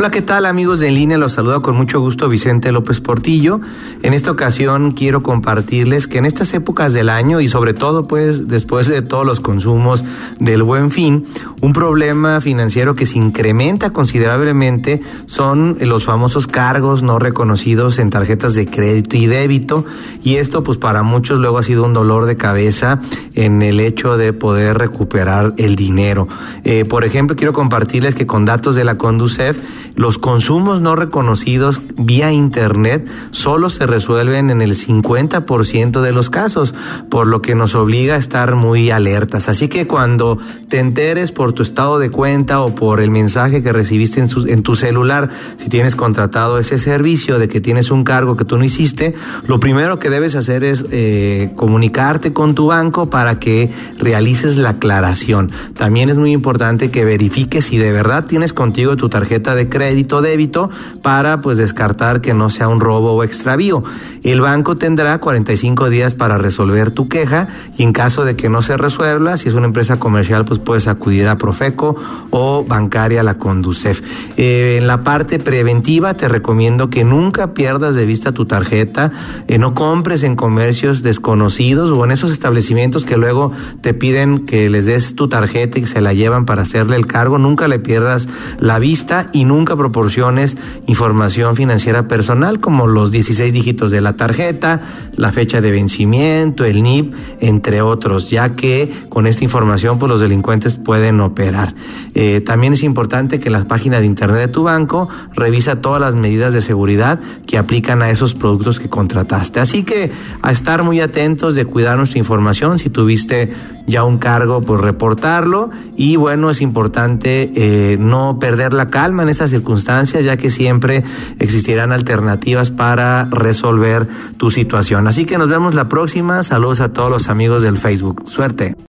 Hola, 0.00 0.10
¿qué 0.10 0.22
tal 0.22 0.46
amigos 0.46 0.80
de 0.80 0.88
En 0.88 0.94
línea? 0.94 1.18
Los 1.18 1.32
saludo 1.32 1.60
con 1.60 1.76
mucho 1.76 2.00
gusto 2.00 2.30
Vicente 2.30 2.72
López 2.72 3.02
Portillo. 3.02 3.60
En 4.02 4.14
esta 4.14 4.30
ocasión 4.30 4.92
quiero 4.92 5.22
compartirles 5.22 6.08
que 6.08 6.16
en 6.16 6.24
estas 6.24 6.54
épocas 6.54 6.94
del 6.94 7.10
año 7.10 7.42
y 7.42 7.48
sobre 7.48 7.74
todo 7.74 8.08
pues 8.08 8.48
después 8.48 8.88
de 8.88 9.02
todos 9.02 9.26
los 9.26 9.40
consumos 9.40 10.06
del 10.38 10.62
buen 10.62 10.90
fin, 10.90 11.26
un 11.60 11.74
problema 11.74 12.40
financiero 12.40 12.94
que 12.94 13.04
se 13.04 13.18
incrementa 13.18 13.90
considerablemente 13.90 15.02
son 15.26 15.76
los 15.82 16.06
famosos 16.06 16.46
cargos 16.46 17.02
no 17.02 17.18
reconocidos 17.18 17.98
en 17.98 18.08
tarjetas 18.08 18.54
de 18.54 18.64
crédito 18.64 19.18
y 19.18 19.26
débito 19.26 19.84
y 20.24 20.36
esto 20.36 20.64
pues 20.64 20.78
para 20.78 21.02
muchos 21.02 21.40
luego 21.40 21.58
ha 21.58 21.62
sido 21.62 21.84
un 21.84 21.92
dolor 21.92 22.24
de 22.24 22.38
cabeza 22.38 23.00
en 23.34 23.60
el 23.60 23.80
hecho 23.80 24.16
de 24.16 24.32
poder 24.32 24.78
recuperar 24.78 25.52
el 25.58 25.76
dinero. 25.76 26.26
Eh, 26.64 26.86
por 26.86 27.04
ejemplo, 27.04 27.36
quiero 27.36 27.52
compartirles 27.52 28.14
que 28.14 28.26
con 28.26 28.46
datos 28.46 28.74
de 28.74 28.84
la 28.84 28.96
Conducef 28.96 29.58
los 29.96 30.18
consumos 30.18 30.80
no 30.80 30.96
reconocidos 30.96 31.80
vía 31.96 32.32
Internet 32.32 33.08
solo 33.30 33.70
se 33.70 33.86
resuelven 33.86 34.50
en 34.50 34.62
el 34.62 34.74
50% 34.74 36.00
de 36.00 36.12
los 36.12 36.30
casos, 36.30 36.74
por 37.08 37.26
lo 37.26 37.42
que 37.42 37.54
nos 37.54 37.74
obliga 37.74 38.14
a 38.14 38.18
estar 38.18 38.54
muy 38.54 38.90
alertas. 38.90 39.48
Así 39.48 39.68
que 39.68 39.86
cuando 39.86 40.38
te 40.68 40.78
enteres 40.78 41.32
por 41.32 41.52
tu 41.52 41.62
estado 41.62 41.98
de 41.98 42.10
cuenta 42.10 42.60
o 42.60 42.74
por 42.74 43.00
el 43.00 43.10
mensaje 43.10 43.62
que 43.62 43.72
recibiste 43.72 44.20
en, 44.20 44.62
tu 44.62 44.74
celular, 44.74 45.30
si 45.56 45.68
tienes 45.68 45.96
contratado 45.96 46.58
ese 46.58 46.78
servicio 46.78 47.38
de 47.38 47.48
que 47.48 47.60
tienes 47.60 47.90
un 47.90 48.04
cargo 48.04 48.36
que 48.36 48.44
tú 48.44 48.58
no 48.58 48.64
hiciste, 48.64 49.14
lo 49.46 49.60
primero 49.60 49.98
que 49.98 50.10
debes 50.10 50.36
hacer 50.36 50.64
es 50.64 50.86
eh, 50.90 51.52
comunicarte 51.56 52.32
con 52.32 52.54
tu 52.54 52.66
banco 52.66 53.10
para 53.10 53.38
que 53.38 53.70
realices 53.98 54.56
la 54.56 54.70
aclaración. 54.70 55.50
También 55.76 56.10
es 56.10 56.16
muy 56.16 56.32
importante 56.32 56.90
que 56.90 57.04
verifiques 57.04 57.66
si 57.66 57.78
de 57.78 57.92
verdad 57.92 58.26
tienes 58.26 58.52
contigo 58.52 58.96
tu 58.96 59.08
tarjeta 59.08 59.54
de 59.54 59.68
crédito 59.70 60.20
débito 60.20 60.68
para 61.02 61.40
pues 61.40 61.56
descartar 61.56 62.20
que 62.20 62.34
no 62.34 62.50
sea 62.50 62.68
un 62.68 62.80
robo 62.80 63.12
o 63.12 63.24
extravío. 63.24 63.82
El 64.22 64.42
banco 64.42 64.76
tendrá 64.76 65.18
45 65.18 65.88
días 65.88 66.14
para 66.14 66.36
resolver 66.36 66.90
tu 66.90 67.08
queja 67.08 67.48
y 67.78 67.84
en 67.84 67.92
caso 67.92 68.24
de 68.24 68.36
que 68.36 68.50
no 68.50 68.60
se 68.60 68.76
resuelva, 68.76 69.36
si 69.36 69.48
es 69.48 69.54
una 69.54 69.66
empresa 69.66 69.98
comercial, 69.98 70.44
pues 70.44 70.60
puedes 70.60 70.88
acudir 70.88 71.28
a 71.28 71.38
Profeco 71.38 71.96
o 72.30 72.64
bancaria 72.64 73.22
la 73.22 73.38
Conducef. 73.38 74.02
Eh, 74.36 74.76
en 74.78 74.86
la 74.86 75.02
parte 75.02 75.38
preventiva 75.38 76.14
te 76.14 76.28
recomiendo 76.28 76.90
que 76.90 77.04
nunca 77.04 77.54
pierdas 77.54 77.94
de 77.94 78.04
vista 78.04 78.32
tu 78.32 78.46
tarjeta, 78.46 79.12
eh, 79.48 79.58
no 79.58 79.74
compres 79.74 80.22
en 80.22 80.36
comercios 80.36 81.02
desconocidos 81.02 81.90
o 81.92 82.04
en 82.04 82.10
esos 82.10 82.32
establecimientos 82.32 83.04
que 83.04 83.16
luego 83.16 83.52
te 83.80 83.94
piden 83.94 84.46
que 84.46 84.68
les 84.68 84.86
des 84.86 85.14
tu 85.14 85.28
tarjeta 85.28 85.78
y 85.78 85.86
se 85.86 86.00
la 86.00 86.12
llevan 86.12 86.44
para 86.44 86.62
hacerle 86.62 86.96
el 86.96 87.06
cargo, 87.06 87.38
nunca 87.38 87.68
le 87.68 87.78
pierdas 87.78 88.28
la 88.58 88.78
vista 88.78 89.28
y 89.32 89.44
nunca 89.44 89.59
nunca 89.60 89.76
proporciones 89.76 90.56
información 90.86 91.54
financiera 91.54 92.08
personal 92.08 92.60
como 92.60 92.86
los 92.86 93.10
16 93.10 93.52
dígitos 93.52 93.90
de 93.90 94.00
la 94.00 94.14
tarjeta, 94.14 94.80
la 95.16 95.32
fecha 95.32 95.60
de 95.60 95.70
vencimiento, 95.70 96.64
el 96.64 96.82
NIP, 96.82 97.12
entre 97.40 97.82
otros, 97.82 98.30
ya 98.30 98.52
que 98.52 98.90
con 99.10 99.26
esta 99.26 99.44
información 99.44 99.98
pues, 99.98 100.08
los 100.08 100.20
delincuentes 100.20 100.78
pueden 100.78 101.20
operar. 101.20 101.74
Eh, 102.14 102.40
también 102.40 102.72
es 102.72 102.82
importante 102.82 103.38
que 103.38 103.50
la 103.50 103.64
página 103.64 104.00
de 104.00 104.06
internet 104.06 104.38
de 104.38 104.48
tu 104.48 104.62
banco 104.62 105.08
revisa 105.34 105.82
todas 105.82 106.00
las 106.00 106.14
medidas 106.14 106.54
de 106.54 106.62
seguridad 106.62 107.20
que 107.46 107.58
aplican 107.58 108.00
a 108.00 108.08
esos 108.08 108.32
productos 108.32 108.80
que 108.80 108.88
contrataste. 108.88 109.60
Así 109.60 109.82
que 109.82 110.10
a 110.40 110.52
estar 110.52 110.82
muy 110.84 111.02
atentos 111.02 111.54
de 111.54 111.66
cuidar 111.66 111.98
nuestra 111.98 112.18
información. 112.18 112.78
Si 112.78 112.88
tuviste 112.88 113.52
ya 113.86 114.04
un 114.04 114.18
cargo, 114.18 114.62
pues 114.62 114.80
reportarlo. 114.80 115.70
Y 115.96 116.16
bueno, 116.16 116.48
es 116.48 116.62
importante 116.62 117.50
eh, 117.54 117.96
no 117.98 118.38
perder 118.38 118.72
la 118.72 118.88
calma 118.88 119.22
en 119.22 119.28
esas 119.28 119.49
circunstancias, 119.50 120.24
ya 120.24 120.36
que 120.36 120.50
siempre 120.50 121.02
existirán 121.38 121.92
alternativas 121.92 122.70
para 122.70 123.26
resolver 123.30 124.06
tu 124.36 124.50
situación. 124.50 125.06
Así 125.06 125.24
que 125.24 125.38
nos 125.38 125.48
vemos 125.48 125.74
la 125.74 125.88
próxima. 125.88 126.42
Saludos 126.42 126.80
a 126.80 126.92
todos 126.92 127.10
los 127.10 127.28
amigos 127.28 127.62
del 127.62 127.78
Facebook. 127.78 128.22
Suerte. 128.26 128.74